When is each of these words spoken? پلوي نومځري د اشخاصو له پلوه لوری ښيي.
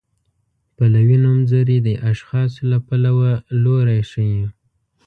پلوي 0.75 1.17
نومځري 1.23 1.77
د 1.83 1.89
اشخاصو 2.11 2.61
له 2.71 2.77
پلوه 2.87 3.31
لوری 3.63 4.01
ښيي. 4.11 4.41